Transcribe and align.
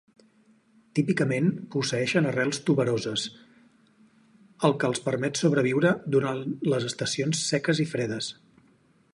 Típicament 0.99 1.49
posseeixen 1.75 2.29
arrels 2.29 2.61
tuberoses, 2.69 3.27
el 4.69 4.75
que 4.81 4.91
els 4.93 5.03
permet 5.11 5.43
sobreviure 5.43 5.95
durant 6.17 6.43
les 6.75 6.89
estacions 6.93 7.47
seques 7.53 7.85
i 7.85 7.91
fredes. 7.95 8.33